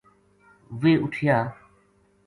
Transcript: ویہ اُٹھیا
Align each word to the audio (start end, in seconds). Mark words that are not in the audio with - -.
ویہ 0.79 0.99
اُٹھیا 1.03 1.37